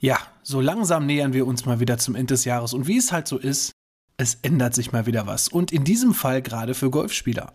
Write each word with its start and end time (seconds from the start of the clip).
Ja, 0.00 0.18
so 0.42 0.60
langsam 0.60 1.06
nähern 1.06 1.32
wir 1.32 1.46
uns 1.46 1.66
mal 1.66 1.80
wieder 1.80 1.98
zum 1.98 2.14
Ende 2.14 2.34
des 2.34 2.44
Jahres 2.44 2.72
und 2.72 2.86
wie 2.86 2.98
es 2.98 3.10
halt 3.10 3.26
so 3.26 3.36
ist, 3.36 3.72
es 4.16 4.36
ändert 4.42 4.74
sich 4.74 4.92
mal 4.92 5.06
wieder 5.06 5.26
was 5.26 5.48
und 5.48 5.72
in 5.72 5.84
diesem 5.84 6.14
Fall 6.14 6.40
gerade 6.42 6.74
für 6.74 6.90
Golfspieler. 6.90 7.54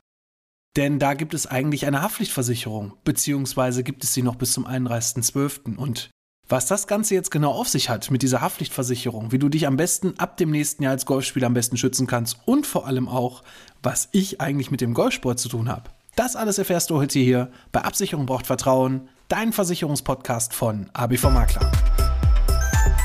Denn 0.75 0.99
da 0.99 1.13
gibt 1.13 1.33
es 1.33 1.47
eigentlich 1.47 1.85
eine 1.85 2.01
Haftpflichtversicherung, 2.01 2.93
beziehungsweise 3.03 3.83
gibt 3.83 4.03
es 4.03 4.13
sie 4.13 4.23
noch 4.23 4.35
bis 4.35 4.53
zum 4.53 4.65
31.12. 4.65 5.77
Und 5.77 6.09
was 6.49 6.65
das 6.65 6.87
Ganze 6.87 7.13
jetzt 7.13 7.31
genau 7.31 7.51
auf 7.51 7.69
sich 7.69 7.89
hat 7.89 8.09
mit 8.09 8.24
dieser 8.24 8.42
Haftpflichtversicherung, 8.42 9.31
wie 9.31 9.39
du 9.39 9.49
dich 9.49 9.67
am 9.67 9.78
besten 9.78 10.17
ab 10.17 10.35
dem 10.37 10.49
nächsten 10.49 10.83
Jahr 10.83 10.94
als 10.94 11.05
Golfspieler 11.05 11.47
am 11.47 11.53
besten 11.53 11.78
schützen 11.78 12.07
kannst 12.07 12.39
und 12.46 12.65
vor 12.65 12.87
allem 12.87 13.07
auch, 13.07 13.44
was 13.83 14.10
ich 14.12 14.41
eigentlich 14.41 14.71
mit 14.71 14.81
dem 14.81 14.94
Golfsport 14.94 15.39
zu 15.39 15.47
tun 15.47 15.69
habe. 15.69 15.91
Das 16.16 16.35
alles 16.35 16.57
erfährst 16.57 16.89
du 16.89 16.98
heute 16.98 17.20
hier 17.20 17.52
bei 17.71 17.81
Absicherung 17.81 18.25
braucht 18.25 18.48
Vertrauen, 18.48 19.09
dein 19.27 19.53
Versicherungspodcast 19.53 20.53
von 20.53 20.89
ABV 20.94 21.30
Makler. 21.30 21.71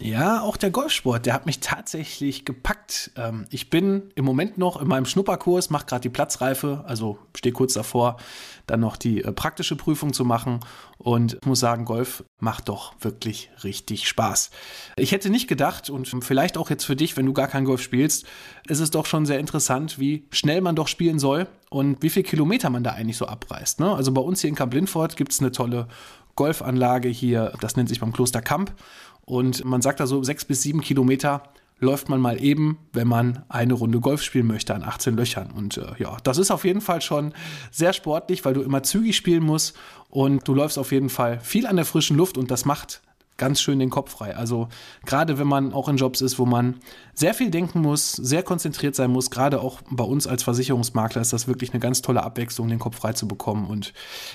Ja, 0.00 0.42
auch 0.42 0.56
der 0.56 0.70
Golfsport, 0.70 1.26
der 1.26 1.34
hat 1.34 1.46
mich 1.46 1.58
tatsächlich 1.58 2.44
gepackt. 2.44 3.10
Ähm, 3.16 3.46
ich 3.50 3.68
bin 3.68 4.12
im 4.14 4.24
Moment 4.24 4.56
noch 4.56 4.80
in 4.80 4.86
meinem 4.86 5.06
Schnupperkurs, 5.06 5.70
mache 5.70 5.86
gerade 5.86 6.02
die 6.02 6.08
Platzreife, 6.08 6.84
also 6.86 7.18
stehe 7.34 7.52
kurz 7.52 7.72
davor, 7.72 8.16
dann 8.66 8.80
noch 8.80 8.96
die 8.96 9.24
äh, 9.24 9.32
praktische 9.32 9.74
Prüfung 9.74 10.12
zu 10.12 10.24
machen. 10.24 10.60
Und 10.98 11.34
ich 11.34 11.46
muss 11.46 11.58
sagen, 11.58 11.84
Golf 11.84 12.22
macht 12.38 12.68
doch 12.68 12.94
wirklich 13.00 13.50
richtig 13.64 14.08
Spaß. 14.08 14.50
Ich 14.96 15.10
hätte 15.10 15.30
nicht 15.30 15.48
gedacht, 15.48 15.90
und 15.90 16.06
vielleicht 16.22 16.58
auch 16.58 16.70
jetzt 16.70 16.84
für 16.84 16.96
dich, 16.96 17.16
wenn 17.16 17.26
du 17.26 17.32
gar 17.32 17.48
kein 17.48 17.64
Golf 17.64 17.82
spielst, 17.82 18.24
ist 18.68 18.80
es 18.80 18.90
doch 18.90 19.06
schon 19.06 19.26
sehr 19.26 19.40
interessant, 19.40 19.98
wie 19.98 20.26
schnell 20.30 20.60
man 20.60 20.76
doch 20.76 20.86
spielen 20.86 21.18
soll 21.18 21.48
und 21.70 22.02
wie 22.02 22.10
viel 22.10 22.22
Kilometer 22.22 22.70
man 22.70 22.84
da 22.84 22.92
eigentlich 22.92 23.16
so 23.16 23.26
abreißt. 23.26 23.80
Ne? 23.80 23.92
Also 23.92 24.12
bei 24.12 24.20
uns 24.20 24.42
hier 24.42 24.48
in 24.48 24.54
Kamp 24.54 24.74
Lindfort 24.74 25.16
gibt 25.16 25.32
es 25.32 25.40
eine 25.40 25.50
tolle 25.50 25.88
Golfanlage 26.36 27.08
hier, 27.08 27.52
das 27.60 27.74
nennt 27.74 27.88
sich 27.88 27.98
beim 27.98 28.12
Kloster 28.12 28.40
Kamp. 28.40 28.72
Und 29.28 29.62
man 29.66 29.82
sagt 29.82 30.00
da 30.00 30.06
so, 30.06 30.22
sechs 30.22 30.46
bis 30.46 30.62
sieben 30.62 30.80
Kilometer 30.80 31.42
läuft 31.80 32.08
man 32.08 32.18
mal 32.18 32.42
eben, 32.42 32.78
wenn 32.94 33.06
man 33.06 33.44
eine 33.50 33.74
Runde 33.74 34.00
Golf 34.00 34.22
spielen 34.22 34.46
möchte 34.46 34.74
an 34.74 34.82
18 34.82 35.16
Löchern. 35.16 35.50
Und 35.50 35.76
äh, 35.76 35.92
ja, 35.98 36.16
das 36.24 36.38
ist 36.38 36.50
auf 36.50 36.64
jeden 36.64 36.80
Fall 36.80 37.02
schon 37.02 37.34
sehr 37.70 37.92
sportlich, 37.92 38.46
weil 38.46 38.54
du 38.54 38.62
immer 38.62 38.82
zügig 38.82 39.14
spielen 39.14 39.42
musst 39.44 39.76
und 40.08 40.48
du 40.48 40.54
läufst 40.54 40.78
auf 40.78 40.92
jeden 40.92 41.10
Fall 41.10 41.40
viel 41.40 41.66
an 41.66 41.76
der 41.76 41.84
frischen 41.84 42.16
Luft 42.16 42.38
und 42.38 42.50
das 42.50 42.64
macht 42.64 43.02
ganz 43.38 43.60
schön 43.60 43.78
den 43.78 43.90
Kopf 43.90 44.12
frei. 44.12 44.34
Also 44.36 44.68
gerade 45.06 45.38
wenn 45.38 45.46
man 45.46 45.72
auch 45.72 45.88
in 45.88 45.96
Jobs 45.96 46.20
ist, 46.20 46.38
wo 46.38 46.44
man 46.44 46.80
sehr 47.14 47.34
viel 47.34 47.50
denken 47.50 47.80
muss, 47.80 48.12
sehr 48.12 48.42
konzentriert 48.42 48.96
sein 48.96 49.10
muss, 49.10 49.30
gerade 49.30 49.60
auch 49.60 49.80
bei 49.90 50.04
uns 50.04 50.26
als 50.26 50.42
Versicherungsmakler 50.42 51.22
ist 51.22 51.32
das 51.32 51.46
wirklich 51.46 51.70
eine 51.70 51.80
ganz 51.80 52.02
tolle 52.02 52.24
Abwechslung, 52.24 52.68
den 52.68 52.80
Kopf 52.80 52.96
frei 52.96 53.12
zu 53.12 53.28
bekommen. 53.28 53.66
Und 53.66 53.92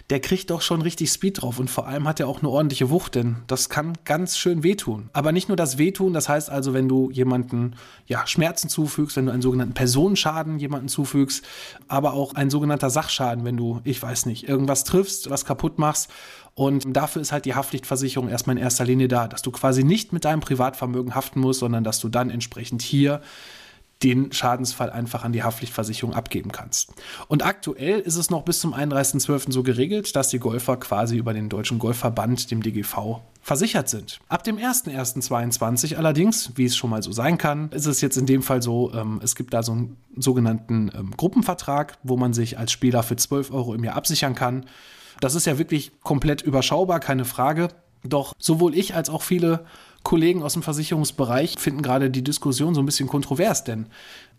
der 0.09 0.19
kriegt 0.19 0.51
doch 0.51 0.61
schon 0.61 0.81
richtig 0.81 1.11
Speed 1.11 1.41
drauf. 1.41 1.59
Und 1.59 1.69
vor 1.69 1.87
allem 1.87 2.07
hat 2.07 2.19
er 2.19 2.27
auch 2.27 2.39
eine 2.39 2.49
ordentliche 2.49 2.89
Wucht, 2.89 3.15
denn 3.15 3.37
das 3.47 3.69
kann 3.69 3.97
ganz 4.05 4.37
schön 4.37 4.63
wehtun. 4.63 5.09
Aber 5.13 5.31
nicht 5.31 5.47
nur 5.47 5.57
das 5.57 5.77
Wehtun, 5.77 6.13
das 6.13 6.29
heißt 6.29 6.49
also, 6.49 6.73
wenn 6.73 6.87
du 6.87 7.09
jemanden 7.11 7.75
ja, 8.05 8.25
Schmerzen 8.27 8.69
zufügst, 8.69 9.17
wenn 9.17 9.25
du 9.25 9.31
einen 9.31 9.41
sogenannten 9.41 9.73
Personenschaden 9.73 10.59
jemanden 10.59 10.87
zufügst, 10.87 11.43
aber 11.87 12.13
auch 12.13 12.35
ein 12.35 12.49
sogenannter 12.49 12.89
Sachschaden, 12.89 13.45
wenn 13.45 13.57
du, 13.57 13.81
ich 13.83 14.01
weiß 14.01 14.27
nicht, 14.27 14.47
irgendwas 14.47 14.83
triffst, 14.83 15.29
was 15.29 15.45
kaputt 15.45 15.79
machst 15.79 16.11
und 16.55 16.85
dafür 16.87 17.21
ist 17.21 17.33
halt 17.33 17.43
die 17.43 17.53
Haftpflichtversicherung 17.53 18.29
erstmal 18.29 18.55
in 18.55 18.63
erster 18.63 18.85
Linie 18.85 19.09
da, 19.09 19.27
dass 19.27 19.41
du 19.41 19.51
quasi 19.51 19.83
nicht 19.83 20.13
mit 20.13 20.23
deinem 20.23 20.39
Privatvermögen 20.39 21.13
haften 21.13 21.41
musst, 21.41 21.59
sondern 21.59 21.83
dass 21.83 21.99
du 21.99 22.07
dann 22.07 22.29
entsprechend 22.29 22.81
hier 22.81 23.21
den 24.05 24.31
Schadensfall 24.31 24.91
einfach 24.91 25.23
an 25.23 25.33
die 25.33 25.41
Haftpflichtversicherung 25.41 26.13
abgeben 26.13 26.51
kannst. 26.51 26.93
Und 27.27 27.43
aktuell 27.43 27.99
ist 27.99 28.17
es 28.17 28.29
noch 28.29 28.43
bis 28.43 28.59
zum 28.59 28.75
31.12. 28.75 29.51
so 29.51 29.63
geregelt, 29.63 30.15
dass 30.15 30.29
die 30.29 30.37
Golfer 30.37 30.77
quasi 30.77 31.17
über 31.17 31.33
den 31.33 31.49
Deutschen 31.49 31.79
Golfverband, 31.79 32.51
dem 32.51 32.61
DGV, 32.61 33.21
versichert 33.41 33.89
sind. 33.89 34.19
Ab 34.29 34.43
dem 34.43 34.57
01.01.22 34.57 35.95
allerdings, 35.95 36.51
wie 36.55 36.65
es 36.65 36.75
schon 36.75 36.91
mal 36.91 37.01
so 37.01 37.11
sein 37.11 37.39
kann, 37.39 37.69
ist 37.69 37.87
es 37.87 37.99
jetzt 38.01 38.17
in 38.17 38.27
dem 38.27 38.43
Fall 38.43 38.61
so, 38.61 38.93
ähm, 38.93 39.19
es 39.23 39.35
gibt 39.35 39.55
da 39.55 39.63
so 39.63 39.71
einen 39.71 39.97
sogenannten 40.15 40.91
ähm, 40.95 41.11
Gruppenvertrag, 41.17 41.97
wo 42.03 42.15
man 42.15 42.33
sich 42.33 42.59
als 42.59 42.71
Spieler 42.71 43.01
für 43.01 43.15
12 43.15 43.51
Euro 43.51 43.73
im 43.73 43.83
Jahr 43.83 43.95
absichern 43.95 44.35
kann. 44.35 44.65
Das 45.19 45.33
ist 45.33 45.45
ja 45.45 45.57
wirklich 45.57 45.91
komplett 46.03 46.43
überschaubar, 46.43 46.99
keine 46.99 47.25
Frage. 47.25 47.69
Doch 48.03 48.33
sowohl 48.37 48.75
ich 48.75 48.93
als 48.93 49.09
auch 49.09 49.23
viele 49.23 49.65
Kollegen 50.05 50.43
aus 50.43 50.53
dem 50.53 50.63
Versicherungsbereich 50.63 51.57
finden 51.57 51.81
gerade 51.81 52.09
die 52.09 52.23
Diskussion 52.23 52.75
so 52.75 52.81
ein 52.81 52.85
bisschen 52.85 53.09
kontrovers, 53.09 53.65
denn 53.65 53.87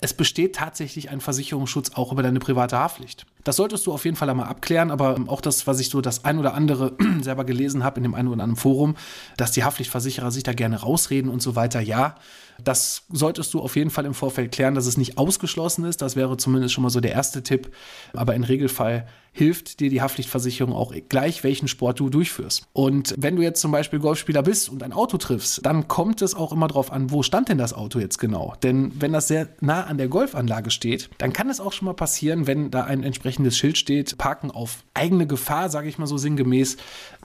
es 0.00 0.14
besteht 0.14 0.54
tatsächlich 0.54 1.10
ein 1.10 1.20
Versicherungsschutz 1.20 1.90
auch 1.94 2.12
über 2.12 2.22
deine 2.22 2.38
private 2.38 2.78
Haftpflicht. 2.78 3.26
Das 3.46 3.54
solltest 3.54 3.86
du 3.86 3.92
auf 3.92 4.04
jeden 4.04 4.16
Fall 4.16 4.28
einmal 4.28 4.48
abklären, 4.48 4.90
aber 4.90 5.20
auch 5.28 5.40
das, 5.40 5.68
was 5.68 5.78
ich 5.78 5.88
so 5.88 6.00
das 6.00 6.24
ein 6.24 6.40
oder 6.40 6.54
andere 6.54 6.96
selber 7.22 7.44
gelesen 7.44 7.84
habe 7.84 7.98
in 7.98 8.02
dem 8.02 8.14
einen 8.16 8.26
oder 8.26 8.42
anderen 8.42 8.56
Forum, 8.56 8.96
dass 9.36 9.52
die 9.52 9.62
Haftpflichtversicherer 9.62 10.32
sich 10.32 10.42
da 10.42 10.52
gerne 10.52 10.80
rausreden 10.80 11.30
und 11.30 11.40
so 11.40 11.54
weiter, 11.54 11.80
ja. 11.80 12.16
Das 12.64 13.02
solltest 13.10 13.52
du 13.54 13.60
auf 13.60 13.76
jeden 13.76 13.90
Fall 13.90 14.06
im 14.06 14.14
Vorfeld 14.14 14.52
klären, 14.52 14.74
dass 14.74 14.86
es 14.86 14.96
nicht 14.96 15.18
ausgeschlossen 15.18 15.84
ist. 15.84 16.02
Das 16.02 16.16
wäre 16.16 16.36
zumindest 16.36 16.74
schon 16.74 16.82
mal 16.82 16.90
so 16.90 17.00
der 17.00 17.12
erste 17.12 17.42
Tipp. 17.42 17.70
Aber 18.14 18.34
im 18.34 18.44
Regelfall 18.44 19.06
hilft 19.32 19.80
dir 19.80 19.90
die 19.90 20.00
Haftpflichtversicherung 20.00 20.72
auch 20.72 20.94
gleich, 21.10 21.44
welchen 21.44 21.68
Sport 21.68 22.00
du 22.00 22.08
durchführst. 22.08 22.66
Und 22.72 23.14
wenn 23.18 23.36
du 23.36 23.42
jetzt 23.42 23.60
zum 23.60 23.70
Beispiel 23.70 23.98
Golfspieler 23.98 24.42
bist 24.42 24.70
und 24.70 24.82
ein 24.82 24.94
Auto 24.94 25.18
triffst, 25.18 25.66
dann 25.66 25.88
kommt 25.88 26.22
es 26.22 26.34
auch 26.34 26.52
immer 26.52 26.68
darauf 26.68 26.90
an, 26.90 27.10
wo 27.10 27.22
stand 27.22 27.50
denn 27.50 27.58
das 27.58 27.74
Auto 27.74 27.98
jetzt 27.98 28.18
genau? 28.18 28.54
Denn 28.62 28.92
wenn 28.98 29.12
das 29.12 29.28
sehr 29.28 29.48
nah 29.60 29.84
an 29.84 29.98
der 29.98 30.08
Golfanlage 30.08 30.70
steht, 30.70 31.10
dann 31.18 31.34
kann 31.34 31.50
es 31.50 31.60
auch 31.60 31.74
schon 31.74 31.84
mal 31.84 31.92
passieren, 31.92 32.46
wenn 32.46 32.70
da 32.70 32.84
ein 32.84 33.02
entsprechendes 33.02 33.35
Schild 33.56 33.78
steht, 33.78 34.18
Parken 34.18 34.50
auf 34.50 34.84
eigene 34.94 35.26
Gefahr, 35.26 35.68
sage 35.68 35.88
ich 35.88 35.98
mal 35.98 36.06
so 36.06 36.16
sinngemäß, 36.16 36.76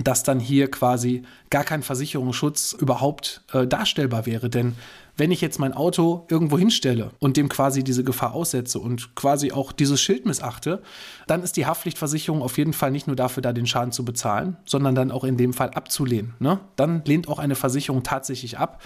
dass 0.03 0.23
dann 0.23 0.39
hier 0.39 0.69
quasi 0.69 1.23
gar 1.49 1.63
kein 1.63 1.83
Versicherungsschutz 1.83 2.73
überhaupt 2.73 3.41
äh, 3.53 3.67
darstellbar 3.67 4.25
wäre. 4.25 4.49
Denn 4.49 4.75
wenn 5.17 5.31
ich 5.31 5.41
jetzt 5.41 5.59
mein 5.59 5.73
Auto 5.73 6.25
irgendwo 6.29 6.57
hinstelle 6.57 7.11
und 7.19 7.37
dem 7.37 7.49
quasi 7.49 7.83
diese 7.83 8.03
Gefahr 8.03 8.33
aussetze 8.33 8.79
und 8.79 9.15
quasi 9.15 9.51
auch 9.51 9.71
dieses 9.71 10.01
Schild 10.01 10.25
missachte, 10.25 10.81
dann 11.27 11.43
ist 11.43 11.57
die 11.57 11.65
Haftpflichtversicherung 11.65 12.41
auf 12.41 12.57
jeden 12.57 12.73
Fall 12.73 12.91
nicht 12.91 13.07
nur 13.07 13.15
dafür 13.15 13.41
da, 13.43 13.53
den 13.53 13.67
Schaden 13.67 13.91
zu 13.91 14.05
bezahlen, 14.05 14.57
sondern 14.65 14.95
dann 14.95 15.11
auch 15.11 15.23
in 15.23 15.37
dem 15.37 15.53
Fall 15.53 15.71
abzulehnen. 15.71 16.33
Ne? 16.39 16.59
Dann 16.75 17.03
lehnt 17.05 17.27
auch 17.27 17.39
eine 17.39 17.55
Versicherung 17.55 18.03
tatsächlich 18.03 18.57
ab. 18.57 18.81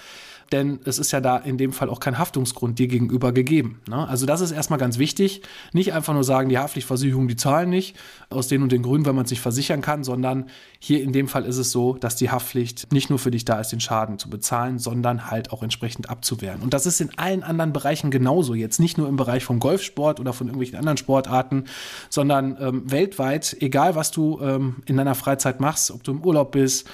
Denn 0.52 0.80
es 0.84 0.98
ist 0.98 1.12
ja 1.12 1.20
da 1.20 1.36
in 1.36 1.58
dem 1.58 1.72
Fall 1.72 1.90
auch 1.90 2.00
kein 2.00 2.18
Haftungsgrund 2.18 2.78
dir 2.78 2.86
gegenüber 2.88 3.32
gegeben. 3.32 3.80
Ne? 3.88 4.06
Also 4.08 4.26
das 4.26 4.40
ist 4.40 4.52
erstmal 4.52 4.78
ganz 4.78 4.98
wichtig. 4.98 5.42
Nicht 5.72 5.92
einfach 5.92 6.14
nur 6.14 6.24
sagen, 6.24 6.48
die 6.48 6.58
Haftpflichtversicherungen, 6.58 7.28
die 7.28 7.36
zahlen 7.36 7.70
nicht, 7.70 7.96
aus 8.30 8.48
den 8.48 8.62
und 8.62 8.72
den 8.72 8.82
Gründen, 8.82 9.06
weil 9.06 9.12
man 9.12 9.26
sich 9.26 9.40
versichern 9.40 9.80
kann, 9.80 10.04
sondern 10.04 10.48
hier 10.78 11.02
in 11.02 11.12
dem 11.12 11.28
Fall 11.28 11.44
ist 11.44 11.58
es 11.58 11.72
so, 11.72 11.94
dass 11.94 12.16
die 12.16 12.30
Haftpflicht 12.30 12.92
nicht 12.92 13.10
nur 13.10 13.18
für 13.18 13.30
dich 13.30 13.44
da 13.44 13.60
ist, 13.60 13.72
den 13.72 13.80
Schaden 13.80 14.18
zu 14.18 14.30
bezahlen, 14.30 14.78
sondern 14.78 15.30
halt 15.30 15.52
auch 15.52 15.62
entsprechend 15.62 16.08
abzuwehren. 16.08 16.62
Und 16.62 16.74
das 16.74 16.86
ist 16.86 17.00
in 17.00 17.10
allen 17.18 17.42
anderen 17.42 17.72
Bereichen 17.72 18.10
genauso. 18.10 18.54
Jetzt 18.54 18.78
nicht 18.78 18.98
nur 18.98 19.08
im 19.08 19.16
Bereich 19.16 19.44
vom 19.44 19.58
Golfsport 19.58 20.20
oder 20.20 20.32
von 20.32 20.46
irgendwelchen 20.46 20.78
anderen 20.78 20.96
Sportarten, 20.96 21.64
sondern 22.08 22.56
ähm, 22.60 22.90
weltweit, 22.90 23.56
egal 23.60 23.94
was 23.96 24.10
du 24.10 24.40
ähm, 24.40 24.76
in 24.86 24.96
deiner 24.96 25.14
Freizeit 25.14 25.60
machst, 25.60 25.90
ob 25.90 26.04
du 26.04 26.12
im 26.12 26.24
Urlaub 26.24 26.52
bist, 26.52 26.88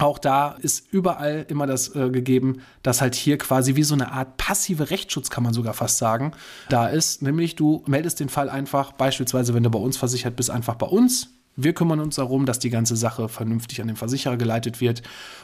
auch 0.00 0.18
da 0.18 0.56
ist 0.60 0.92
überall 0.92 1.44
immer 1.48 1.66
das 1.66 1.94
äh, 1.94 2.10
gegeben, 2.10 2.62
dass 2.82 3.00
halt 3.00 3.14
hier 3.14 3.38
quasi 3.38 3.76
wie 3.76 3.82
so 3.82 3.94
eine 3.94 4.12
Art 4.12 4.36
passive 4.36 4.90
Rechtsschutz, 4.90 5.30
kann 5.30 5.44
man 5.44 5.52
sogar 5.52 5.74
fast 5.74 5.98
sagen, 5.98 6.32
da 6.68 6.88
ist. 6.88 7.22
Nämlich 7.22 7.56
du 7.56 7.82
meldest 7.86 8.20
den 8.20 8.28
Fall 8.28 8.48
einfach, 8.48 8.92
beispielsweise 8.92 9.54
wenn 9.54 9.62
du 9.62 9.70
bei 9.70 9.78
uns 9.78 9.96
versichert 9.96 10.36
bist, 10.36 10.50
einfach 10.50 10.76
bei 10.76 10.86
uns. 10.86 11.28
Wir 11.56 11.74
kümmern 11.74 12.00
uns 12.00 12.16
darum, 12.16 12.46
dass 12.46 12.58
die 12.58 12.70
ganze 12.70 12.96
Sache 12.96 13.28
vernünftig 13.28 13.80
an 13.80 13.88
den 13.88 13.96
Versicherer 13.96 14.36
geleitet 14.36 14.80
wird. 14.80 15.02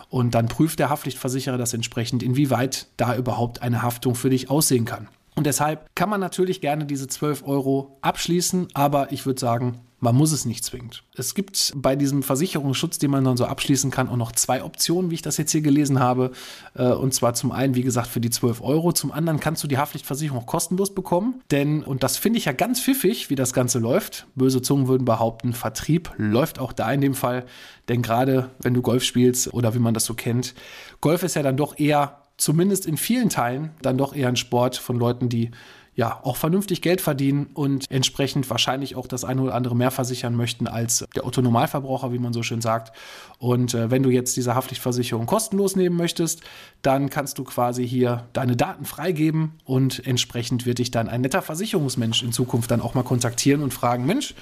Und 0.08 0.34
dann 0.34 0.46
prüft 0.46 0.78
der 0.78 0.88
Haftpflichtversicherer 0.88 1.58
das 1.58 1.74
entsprechend, 1.74 2.22
inwieweit 2.22 2.86
da 2.96 3.16
überhaupt 3.16 3.60
eine 3.60 3.82
Haftung 3.82 4.14
für 4.14 4.30
dich 4.30 4.48
aussehen 4.48 4.84
kann. 4.84 5.08
Und 5.34 5.44
deshalb 5.44 5.94
kann 5.94 6.08
man 6.08 6.20
natürlich 6.20 6.62
gerne 6.62 6.86
diese 6.86 7.08
12 7.08 7.46
Euro 7.46 7.98
abschließen, 8.00 8.68
aber 8.72 9.12
ich 9.12 9.26
würde 9.26 9.38
sagen, 9.38 9.80
man 9.98 10.14
muss 10.14 10.32
es 10.32 10.44
nicht 10.44 10.64
zwingend. 10.64 11.04
Es 11.14 11.34
gibt 11.34 11.72
bei 11.74 11.96
diesem 11.96 12.22
Versicherungsschutz, 12.22 12.98
den 12.98 13.10
man 13.10 13.24
dann 13.24 13.36
so 13.36 13.46
abschließen 13.46 13.90
kann, 13.90 14.08
auch 14.08 14.16
noch 14.16 14.32
zwei 14.32 14.62
Optionen, 14.62 15.10
wie 15.10 15.14
ich 15.14 15.22
das 15.22 15.38
jetzt 15.38 15.52
hier 15.52 15.62
gelesen 15.62 16.00
habe. 16.00 16.32
Äh, 16.74 16.88
und 16.88 17.14
zwar 17.14 17.34
zum 17.34 17.50
einen, 17.50 17.74
wie 17.74 17.82
gesagt, 17.82 18.08
für 18.08 18.20
die 18.20 18.30
12 18.30 18.60
Euro. 18.60 18.92
Zum 18.92 19.10
anderen 19.10 19.40
kannst 19.40 19.64
du 19.64 19.68
die 19.68 19.78
Haftpflichtversicherung 19.78 20.42
auch 20.42 20.46
kostenlos 20.46 20.94
bekommen. 20.94 21.42
Denn, 21.50 21.82
und 21.82 22.02
das 22.02 22.18
finde 22.18 22.38
ich 22.38 22.44
ja 22.44 22.52
ganz 22.52 22.80
pfiffig, 22.80 23.30
wie 23.30 23.36
das 23.36 23.54
Ganze 23.54 23.78
läuft. 23.78 24.26
Böse 24.34 24.60
Zungen 24.60 24.86
würden 24.86 25.06
behaupten, 25.06 25.54
Vertrieb 25.54 26.12
läuft 26.18 26.58
auch 26.58 26.72
da 26.72 26.92
in 26.92 27.00
dem 27.00 27.14
Fall. 27.14 27.46
Denn 27.88 28.02
gerade 28.02 28.50
wenn 28.60 28.74
du 28.74 28.82
Golf 28.82 29.02
spielst 29.02 29.54
oder 29.54 29.74
wie 29.74 29.78
man 29.78 29.94
das 29.94 30.04
so 30.04 30.14
kennt, 30.14 30.54
Golf 31.00 31.22
ist 31.22 31.36
ja 31.36 31.42
dann 31.42 31.56
doch 31.56 31.78
eher 31.78 32.18
zumindest 32.36 32.84
in 32.86 32.98
vielen 32.98 33.30
Teilen 33.30 33.70
dann 33.80 33.96
doch 33.96 34.14
eher 34.14 34.28
ein 34.28 34.36
Sport 34.36 34.76
von 34.76 34.98
Leuten, 34.98 35.28
die 35.28 35.52
ja 35.96 36.20
auch 36.22 36.36
vernünftig 36.36 36.82
Geld 36.82 37.00
verdienen 37.00 37.46
und 37.54 37.90
entsprechend 37.90 38.48
wahrscheinlich 38.50 38.96
auch 38.96 39.06
das 39.06 39.24
eine 39.24 39.40
oder 39.40 39.54
andere 39.54 39.74
mehr 39.74 39.90
versichern 39.90 40.36
möchten 40.36 40.68
als 40.68 41.06
der 41.14 41.26
Otto 41.26 41.40
Normalverbraucher, 41.40 42.12
wie 42.12 42.18
man 42.18 42.34
so 42.34 42.42
schön 42.42 42.60
sagt. 42.60 42.94
Und 43.38 43.72
äh, 43.74 43.90
wenn 43.90 44.02
du 44.02 44.10
jetzt 44.10 44.36
diese 44.36 44.54
Haftpflichtversicherung 44.54 45.24
kostenlos 45.24 45.74
nehmen 45.74 45.96
möchtest, 45.96 46.42
dann 46.82 47.08
kannst 47.08 47.38
du 47.38 47.44
quasi 47.44 47.88
hier 47.88 48.28
deine 48.34 48.56
Daten 48.56 48.84
freigeben 48.84 49.52
und 49.64 50.06
entsprechend 50.06 50.66
wird 50.66 50.78
dich 50.78 50.90
dann 50.90 51.08
ein 51.08 51.22
netter 51.22 51.40
Versicherungsmensch 51.40 52.22
in 52.22 52.32
Zukunft 52.32 52.70
dann 52.70 52.82
auch 52.82 52.94
mal 52.94 53.02
kontaktieren 53.02 53.62
und 53.62 53.72
fragen, 53.72 54.04
Mensch, 54.04 54.34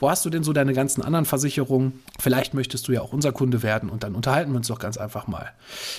wo 0.00 0.08
hast 0.08 0.24
du 0.24 0.30
denn 0.30 0.42
so 0.42 0.54
deine 0.54 0.72
ganzen 0.72 1.02
anderen 1.02 1.26
Versicherungen? 1.26 2.00
Vielleicht 2.18 2.54
möchtest 2.54 2.88
du 2.88 2.92
ja 2.92 3.02
auch 3.02 3.12
unser 3.12 3.32
Kunde 3.32 3.62
werden 3.62 3.90
und 3.90 4.02
dann 4.02 4.14
unterhalten 4.14 4.52
wir 4.52 4.56
uns 4.56 4.68
doch 4.68 4.78
ganz 4.78 4.96
einfach 4.96 5.26
mal. 5.26 5.52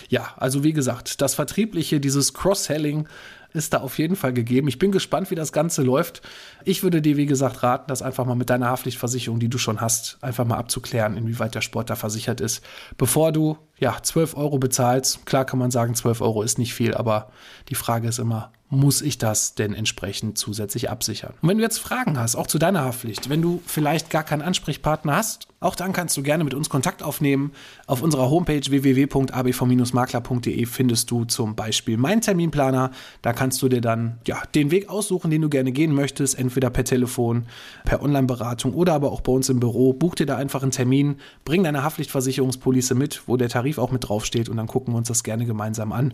Ja, 0.09 0.33
also 0.37 0.63
wie 0.63 0.73
gesagt, 0.73 1.21
das 1.21 1.35
Vertriebliche, 1.35 1.99
dieses 1.99 2.33
Cross-Selling, 2.33 3.07
ist 3.53 3.73
da 3.73 3.79
auf 3.79 3.97
jeden 3.97 4.15
Fall 4.15 4.33
gegeben. 4.33 4.67
Ich 4.67 4.79
bin 4.79 4.91
gespannt, 4.91 5.31
wie 5.31 5.35
das 5.35 5.51
Ganze 5.51 5.83
läuft. 5.83 6.21
Ich 6.65 6.83
würde 6.83 7.01
dir, 7.01 7.17
wie 7.17 7.25
gesagt, 7.25 7.63
raten, 7.63 7.85
das 7.87 8.01
einfach 8.01 8.25
mal 8.25 8.35
mit 8.35 8.49
deiner 8.49 8.67
Haftpflichtversicherung, 8.67 9.39
die 9.39 9.49
du 9.49 9.57
schon 9.57 9.81
hast, 9.81 10.17
einfach 10.21 10.45
mal 10.45 10.57
abzuklären, 10.57 11.17
inwieweit 11.17 11.55
der 11.55 11.61
Sport 11.61 11.89
da 11.89 11.95
versichert 11.95 12.41
ist, 12.41 12.63
bevor 12.97 13.31
du 13.31 13.57
ja 13.83 13.97
12 14.01 14.35
Euro 14.35 14.57
bezahlst. 14.57 15.25
Klar 15.25 15.45
kann 15.45 15.59
man 15.59 15.69
sagen, 15.69 15.93
12 15.93 16.21
Euro 16.21 16.41
ist 16.41 16.57
nicht 16.57 16.73
viel, 16.73 16.95
aber 16.95 17.29
die 17.69 17.75
Frage 17.75 18.07
ist 18.07 18.17
immer, 18.17 18.51
muss 18.73 19.01
ich 19.01 19.17
das 19.17 19.55
denn 19.55 19.73
entsprechend 19.73 20.37
zusätzlich 20.37 20.89
absichern? 20.89 21.33
Und 21.41 21.49
wenn 21.49 21.57
du 21.57 21.63
jetzt 21.63 21.77
Fragen 21.77 22.17
hast, 22.19 22.35
auch 22.35 22.47
zu 22.47 22.57
deiner 22.57 22.81
Haftpflicht, 22.81 23.29
wenn 23.29 23.41
du 23.41 23.61
vielleicht 23.65 24.09
gar 24.09 24.23
keinen 24.23 24.41
Ansprechpartner 24.41 25.15
hast, 25.15 25.47
auch 25.59 25.75
dann 25.75 25.93
kannst 25.93 26.17
du 26.17 26.23
gerne 26.23 26.43
mit 26.43 26.53
uns 26.53 26.67
Kontakt 26.69 27.01
aufnehmen. 27.03 27.53
Auf 27.87 28.01
unserer 28.01 28.29
Homepage 28.29 28.59
www.abv-makler.de 28.69 30.65
findest 30.65 31.09
du 31.09 31.23
zum 31.23 31.55
Beispiel 31.55 31.95
meinen 31.97 32.19
Terminplaner. 32.19 32.91
Da 33.21 33.31
kannst 33.31 33.61
du 33.61 33.69
dir 33.69 33.79
dann 33.79 34.17
ja, 34.27 34.41
den 34.55 34.71
Weg 34.71 34.89
aussuchen, 34.89 35.31
den 35.31 35.41
du 35.41 35.47
gerne 35.47 35.71
gehen 35.71 35.93
möchtest, 35.93 36.37
entweder 36.37 36.69
per 36.69 36.83
Telefon, 36.83 37.45
per 37.85 38.01
Online-Beratung 38.01 38.73
oder 38.73 38.93
aber 38.93 39.13
auch 39.13 39.21
bei 39.21 39.31
uns 39.31 39.47
im 39.47 39.61
Büro. 39.61 39.93
Buch 39.93 40.15
dir 40.15 40.25
da 40.25 40.35
einfach 40.35 40.63
einen 40.63 40.71
Termin, 40.71 41.15
bring 41.45 41.63
deine 41.63 41.83
Haftpflichtversicherungspolice 41.83 42.95
mit, 42.95 43.21
wo 43.27 43.37
der 43.37 43.47
Tarif 43.47 43.72
auch 43.79 43.91
mit 43.91 44.07
draufsteht 44.07 44.49
und 44.49 44.57
dann 44.57 44.67
gucken 44.67 44.93
wir 44.93 44.97
uns 44.97 45.07
das 45.07 45.23
gerne 45.23 45.45
gemeinsam 45.45 45.91
an 45.91 46.13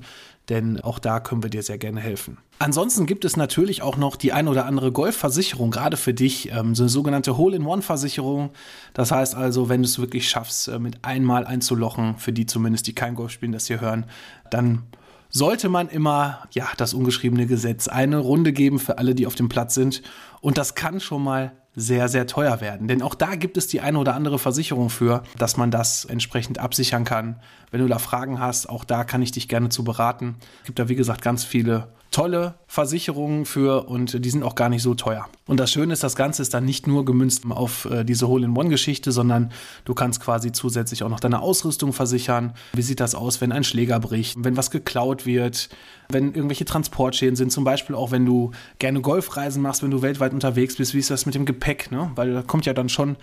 denn 0.50 0.82
auch 0.82 1.00
da 1.00 1.20
können 1.20 1.44
wir 1.44 1.50
dir 1.50 1.64
sehr 1.64 1.78
gerne 1.78 2.00
helfen. 2.00 2.38
Ansonsten 2.58 3.06
gibt 3.06 3.24
es 3.24 3.38
natürlich 3.38 3.82
auch 3.82 3.98
noch 3.98 4.16
die 4.16 4.34
ein 4.34 4.48
oder 4.48 4.66
andere 4.66 4.92
Golfversicherung, 4.92 5.72
gerade 5.72 5.96
für 5.96 6.14
dich, 6.14 6.52
ähm, 6.52 6.76
so 6.76 6.84
eine 6.84 6.90
sogenannte 6.90 7.38
Hole-in-One-Versicherung. 7.38 8.50
Das 8.94 9.12
heißt 9.12 9.36
also, 9.36 9.70
wenn 9.70 9.82
du 9.82 9.88
es 9.88 10.00
wirklich 10.00 10.30
schaffst, 10.30 10.68
äh, 10.68 10.80
mit 10.80 11.06
einmal 11.06 11.46
einzulochen, 11.46 12.18
für 12.18 12.34
die 12.34 12.46
zumindest, 12.46 12.88
die 12.88 12.96
kein 12.96 13.16
Golf 13.16 13.32
spielen, 13.32 13.52
das 13.52 13.68
hier 13.68 13.80
hören, 13.80 14.06
dann 14.50 14.84
sollte 15.30 15.70
man 15.70 15.90
immer, 15.90 16.48
ja, 16.52 16.68
das 16.78 16.96
ungeschriebene 16.96 17.46
Gesetz, 17.46 17.88
eine 17.88 18.18
Runde 18.18 18.52
geben 18.52 18.80
für 18.80 18.98
alle, 18.98 19.14
die 19.14 19.28
auf 19.28 19.36
dem 19.36 19.48
Platz 19.48 19.76
sind. 19.76 20.02
Und 20.42 20.58
das 20.58 20.74
kann 20.74 21.00
schon 21.00 21.24
mal 21.24 21.52
sehr, 21.76 22.10
sehr 22.10 22.28
teuer 22.28 22.62
werden. 22.62 22.88
Denn 22.88 23.02
auch 23.02 23.16
da 23.16 23.36
gibt 23.36 23.58
es 23.58 23.68
die 23.68 23.82
eine 23.82 24.00
oder 24.00 24.16
andere 24.16 24.40
Versicherung 24.40 24.90
für, 24.90 25.24
dass 25.38 25.58
man 25.58 25.72
das 25.72 26.06
entsprechend 26.06 26.58
absichern 26.58 27.04
kann. 27.04 27.40
Wenn 27.72 27.82
du 27.82 27.88
da 27.88 28.00
Fragen 28.00 28.40
hast, 28.40 28.68
auch 28.68 28.84
da 28.84 29.04
kann 29.04 29.22
ich 29.22 29.32
dich 29.32 29.48
gerne 29.48 29.70
zu 29.70 29.84
beraten. 29.84 30.36
Es 30.62 30.68
gibt 30.68 30.80
da, 30.80 30.90
wie 30.90 30.96
gesagt, 30.96 31.22
ganz 31.22 31.44
viele 31.44 31.90
tolle 32.12 32.56
Versicherungen 32.68 33.46
für 33.46 33.88
und 33.88 34.24
die 34.26 34.30
sind 34.30 34.44
auch 34.44 34.56
gar 34.56 34.70
nicht 34.70 34.82
so 34.82 34.96
teuer. 34.96 35.28
Und 35.46 35.60
das 35.60 35.72
Schöne 35.72 35.94
ist, 35.94 36.04
das 36.04 36.16
Ganze 36.16 36.42
ist 36.42 36.54
dann 36.54 36.66
nicht 36.66 36.88
nur 36.88 37.06
gemünzt 37.06 37.44
auf 37.50 37.86
äh, 37.86 38.04
diese 38.04 38.28
Hole-in-One-Geschichte, 38.28 39.12
sondern 39.12 39.52
du 39.86 39.94
kannst 39.94 40.20
quasi 40.20 40.52
zusätzlich 40.52 41.04
auch 41.04 41.10
noch 41.10 41.20
deine 41.20 41.42
Ausrüstung 41.42 41.94
versichern. 41.94 42.54
Wie 42.74 42.82
sieht 42.82 43.00
das 43.00 43.14
aus, 43.14 43.42
wenn 43.42 43.52
ein 43.52 43.64
Schläger 43.64 44.00
bricht, 44.00 44.44
wenn 44.44 44.58
was 44.58 44.72
geklaut 44.72 45.26
wird, 45.26 45.70
wenn 46.10 46.34
irgendwelche 46.34 46.66
Transportschäden 46.66 47.36
sind, 47.36 47.52
zum 47.52 47.64
Beispiel 47.64 47.96
auch 47.96 48.12
wenn 48.12 48.26
du 48.26 48.52
gerne 48.80 49.02
Golfreisen 49.02 49.62
machst, 49.62 49.84
wenn 49.84 49.92
du 49.92 50.02
weltweit 50.02 50.34
unterwegs 50.34 50.78
bist, 50.78 50.96
wie 50.96 51.00
ist 51.00 51.12
das 51.12 51.28
mit 51.28 51.36
dem 51.36 51.46
Gepäck, 51.46 51.92
ne? 51.92 52.12
Weil 52.16 52.34
da 52.34 52.42
kommt 52.42 52.66
ja 52.66 52.74
dann 52.74 52.90
schon 52.90 53.18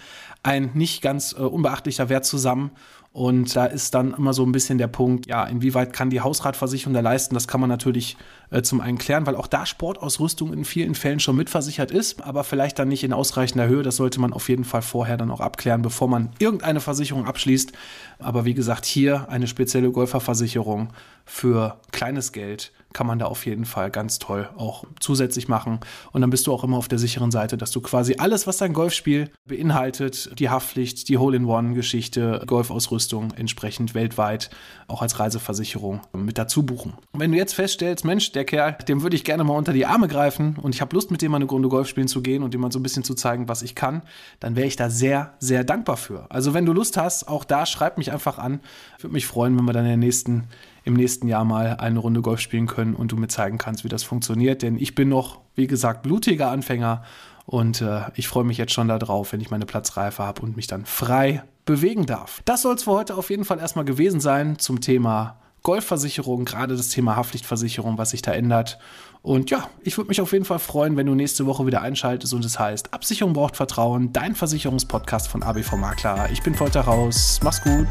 ein 0.45 0.71
nicht 0.75 1.03
ganz 1.03 1.33
äh, 1.33 1.43
unbeachtlicher 1.43 2.09
Wert 2.09 2.25
zusammen. 2.25 2.71
Und 3.17 3.57
da 3.57 3.65
ist 3.65 3.95
dann 3.95 4.13
immer 4.13 4.35
so 4.35 4.45
ein 4.45 4.53
bisschen 4.53 4.77
der 4.77 4.89
Punkt, 4.89 5.27
ja, 5.27 5.47
inwieweit 5.47 5.95
kann 5.95 6.11
die 6.11 6.21
Hausratversicherung 6.21 6.93
da 6.93 7.01
leisten? 7.01 7.33
Das 7.33 7.49
kann 7.49 7.63
man 7.63 7.71
natürlich 7.71 8.19
äh, 8.51 8.61
zum 8.61 8.83
einen 8.83 8.99
klären, 8.99 9.25
weil 9.25 9.37
auch 9.37 9.47
da 9.47 9.65
Sportausrüstung 9.65 10.53
in 10.53 10.67
vielen 10.67 10.95
Fällen 10.95 11.19
schon 11.19 11.35
mitversichert 11.35 11.91
ist, 11.91 12.23
aber 12.23 12.45
vielleicht 12.45 12.79
dann 12.79 12.89
nicht 12.89 13.05
in 13.05 13.15
ausreichender 13.15 13.69
Höhe. 13.69 13.83
Das 13.83 13.97
sollte 13.97 14.21
man 14.21 14.35
auf 14.35 14.51
jeden 14.51 14.65
Fall 14.65 14.83
vorher 14.83 15.17
dann 15.17 15.31
auch 15.31 15.41
abklären, 15.41 15.81
bevor 15.81 16.09
man 16.09 16.29
irgendeine 16.41 16.81
Versicherung 16.81 17.25
abschließt. 17.25 17.73
Aber 18.19 18.45
wie 18.45 18.53
gesagt, 18.53 18.85
hier 18.85 19.31
eine 19.31 19.47
spezielle 19.47 19.91
Golferversicherung 19.93 20.91
für 21.25 21.79
kleines 21.93 22.33
Geld 22.33 22.71
kann 22.97 23.07
man 23.07 23.19
da 23.19 23.27
auf 23.27 23.45
jeden 23.45 23.67
Fall 23.67 23.91
ganz 23.91 24.19
toll 24.19 24.49
auch 24.57 24.85
zusätzlich 25.01 25.49
machen. 25.49 25.81
Und 26.13 26.23
dann 26.23 26.31
bist 26.31 26.47
du 26.47 26.53
auch 26.55 26.65
immer 26.65 26.79
auf 26.79 26.89
der 26.89 26.99
sicheren 26.99 27.31
Seite, 27.31 27.59
dass 27.59 27.71
du 27.71 27.83
quasi 27.83 28.15
alles, 28.17 28.47
was 28.47 28.57
dein 28.57 28.73
Golfspiel 28.73 29.29
beinhaltet, 29.45 30.31
die 30.39 30.49
Haftpflicht, 30.49 31.11
die 31.11 31.19
Hole-in-One-Geschichte, 31.19 32.43
Golfausrüstung 32.47 33.33
entsprechend 33.33 33.93
weltweit 33.93 34.49
auch 34.89 35.03
als 35.03 35.19
Reiseversicherung 35.19 36.01
mit 36.15 36.39
dazu 36.39 36.65
buchen. 36.65 36.95
Und 37.13 37.21
wenn 37.21 37.33
du 37.33 37.37
jetzt 37.37 37.53
feststellst, 37.53 38.07
Mensch, 38.07 38.33
der 38.33 38.47
Kerl, 38.47 38.79
dem 38.89 39.03
würde 39.03 39.15
ich 39.15 39.25
gerne 39.25 39.45
mal 39.45 39.53
unter 39.53 39.75
die 39.75 39.85
Arme 39.85 40.09
greifen 40.09 40.57
und 40.57 40.75
ich 40.75 40.81
habe 40.81 40.97
Lust, 40.97 41.11
mit 41.11 41.21
dem 41.21 41.33
mal 41.33 41.37
eine 41.37 41.45
Runde 41.45 41.69
Golf 41.69 41.89
spielen 41.89 42.09
zu 42.09 42.23
gehen 42.23 42.43
und 42.43 42.55
dem 42.55 42.63
mal 42.63 42.73
so 42.73 42.79
ein 42.79 42.83
bisschen 42.83 43.05
zu 43.05 43.13
zeigen, 43.13 43.47
was 43.47 43.61
ich 43.61 43.75
kann, 43.75 44.05
dann 44.41 44.57
wäre 44.57 44.69
ich 44.69 44.77
da 44.77 44.89
sehr, 44.89 45.35
sehr 45.39 45.65
dankbar 45.65 45.99
für. 45.99 46.31
Also 46.31 46.55
wenn 46.55 46.65
du 46.65 46.73
Lust 46.73 46.97
hast, 46.97 47.29
auch 47.29 47.45
da 47.45 47.67
schreib 47.67 47.99
mich 47.99 48.11
einfach 48.11 48.39
an. 48.39 48.61
Ich 48.97 49.05
würde 49.05 49.13
mich 49.13 49.27
freuen, 49.27 49.55
wenn 49.59 49.67
wir 49.67 49.75
dann 49.75 49.85
in 49.85 49.91
der 49.91 49.97
nächsten 49.99 50.49
im 50.87 50.95
nächsten 50.95 51.27
Jahr 51.29 51.45
mal 51.45 51.77
eine 51.79 51.99
Runde 51.99 52.23
Golf 52.23 52.41
spielen 52.41 52.67
können 52.67 52.95
und 52.95 53.13
du 53.13 53.17
mir 53.17 53.29
zeigen 53.29 53.59
kannst, 53.59 53.85
wie 53.85 53.89
das 53.89 54.05
funktioniert. 54.05 54.63
Denn 54.63 54.79
ich 54.79 54.95
bin 54.95 55.09
noch, 55.09 55.41
wie 55.57 55.67
gesagt, 55.67 56.03
blutiger 56.03 56.51
Anfänger 56.51 57.03
und 57.45 57.83
äh, 57.83 58.03
ich 58.15 58.29
freue 58.29 58.45
mich 58.45 58.57
jetzt 58.57 58.73
schon 58.73 58.89
darauf, 58.89 59.33
wenn 59.33 59.41
ich 59.41 59.51
meine 59.51 59.67
Platzreife 59.67 60.23
habe 60.23 60.43
und 60.43 60.57
mich 60.57 60.69
dann 60.69 60.87
frei 60.87 61.43
bewegen 61.65 62.07
darf. 62.07 62.41
Das 62.45 62.63
soll 62.63 62.77
es 62.77 62.85
für 62.85 62.93
heute 62.93 63.17
auf 63.17 63.31
jeden 63.31 63.45
Fall 63.45 63.59
erstmal 63.59 63.85
gewesen 63.85 64.21
sein 64.21 64.59
zum 64.61 64.81
Thema 64.81 65.41
Golfversicherung, 65.65 66.45
gerade 66.45 66.77
das 66.77 66.91
Thema 66.91 67.17
Haftpflichtversicherung, 67.17 67.99
was 67.99 68.11
sich 68.11 68.23
da 68.23 68.31
ändert. 68.31 68.79
Und 69.23 69.51
ja, 69.51 69.69
ich 69.83 69.97
würde 69.97 70.07
mich 70.07 70.21
auf 70.21 70.33
jeden 70.33 70.45
Fall 70.45 70.61
freuen, 70.61 70.97
wenn 70.97 71.07
du 71.07 71.17
nächste 71.17 71.47
Woche 71.47 71.67
wieder 71.67 71.83
einschaltest 71.83 72.33
und 72.33 72.45
es 72.45 72.61
heißt, 72.61 72.95
Absicherung 72.95 73.33
braucht 73.33 73.57
Vertrauen, 73.57 74.13
dein 74.13 74.37
Versicherungspodcast 74.37 75.27
von 75.27 75.43
ABV 75.43 75.73
Makler. 75.73 76.29
Ich 76.31 76.45
bin 76.45 76.55
Volter 76.55 76.83
raus. 76.83 77.41
Mach's 77.43 77.61
gut. 77.61 77.89